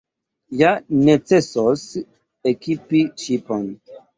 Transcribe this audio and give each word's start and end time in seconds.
Ja 0.61 0.71
necesos 1.09 1.85
ekipi 2.53 3.07
ŝipon. 3.27 3.67